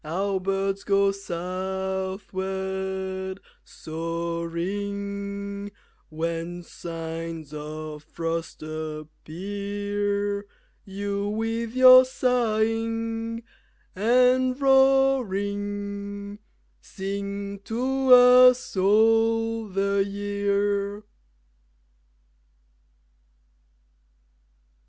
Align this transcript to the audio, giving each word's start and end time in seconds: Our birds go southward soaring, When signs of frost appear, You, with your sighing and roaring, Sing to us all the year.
Our 0.03 0.39
birds 0.39 0.83
go 0.83 1.11
southward 1.11 3.39
soaring, 3.63 5.71
When 6.09 6.63
signs 6.63 7.53
of 7.53 8.03
frost 8.03 8.63
appear, 8.63 10.47
You, 10.85 11.27
with 11.29 11.75
your 11.75 12.03
sighing 12.03 13.43
and 13.95 14.59
roaring, 14.59 16.39
Sing 16.81 17.59
to 17.65 18.11
us 18.15 18.75
all 18.75 19.67
the 19.67 20.03
year. 20.03 21.03